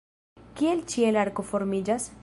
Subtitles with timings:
[0.61, 2.13] Kiel ĉielarko formiĝas?